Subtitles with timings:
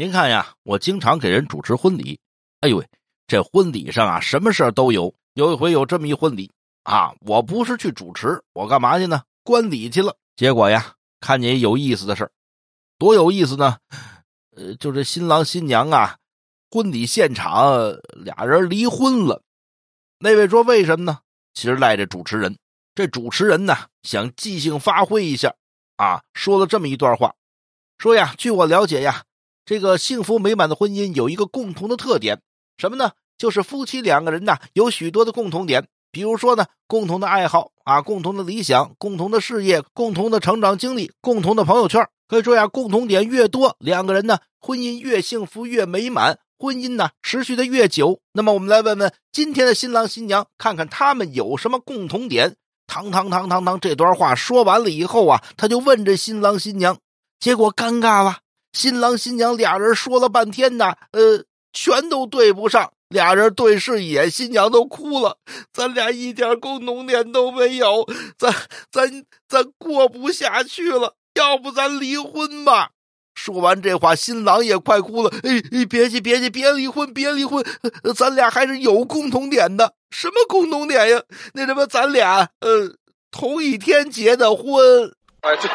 [0.00, 2.18] 您看呀，我经常给人主持婚礼，
[2.60, 2.88] 哎呦喂，
[3.26, 5.14] 这婚礼上啊，什么事儿都有。
[5.34, 6.50] 有一回有这么一婚礼
[6.84, 9.24] 啊，我不是去主持，我干嘛去呢？
[9.42, 10.16] 观礼去了。
[10.36, 12.32] 结果呀，看见有意思的事儿，
[12.96, 13.76] 多有意思呢！
[14.56, 16.16] 呃，就是新郎新娘啊，
[16.70, 17.70] 婚礼现场
[18.24, 19.42] 俩人离婚了。
[20.18, 21.18] 那位说为什么呢？
[21.52, 22.56] 其实赖着主持人。
[22.94, 25.54] 这主持人呢，想即兴发挥一下，
[25.96, 27.34] 啊，说了这么一段话，
[27.98, 29.24] 说呀，据我了解呀，
[29.64, 32.40] 这个幸福美满的婚姻有一个共同的特点，
[32.76, 33.12] 什么呢？
[33.38, 42.06] 就是夫妻两个人呢，有许多的共同点，比如说呢，共同的爱好啊，共同的理想，共同的事业，共同的成长经历，共同的朋友圈。
[42.28, 48.20] 可以说呀，共同点越多，两个人呢，婚姻越幸福越美满，婚姻呢持续的越久。
[48.34, 52.56] 那么，我们来问问今天的新郎新娘，看看他们有什么共同点。
[52.86, 56.98] 堂堂堂堂堂，这段话说完了以后啊，他就问这新郎新娘，
[57.38, 58.40] 结果尴尬了。
[58.72, 62.92] 新郎新娘俩人说了半天呢，呃，全都对不上。
[63.08, 65.38] 俩人对视一眼，新娘都哭了。
[65.72, 68.06] 咱俩一点共同点都没有，
[68.38, 68.54] 咱
[68.92, 71.16] 咱咱过不下去了。
[71.34, 72.90] 要不咱离婚吧？
[73.34, 75.30] 说完这话，新郎也快哭了。
[75.42, 77.64] 哎哎，别急别急，别离婚别离婚，
[78.14, 79.94] 咱俩还是有共同点的。
[80.10, 81.22] 什么共同点呀？
[81.54, 82.94] 那什么，咱俩呃
[83.32, 85.12] 同一天结的婚。
[85.40, 85.68] 哎，对。